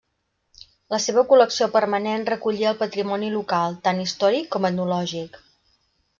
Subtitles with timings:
[0.93, 5.39] La seva col·lecció permanent recollia el patrimoni local, tant històric com etnològic.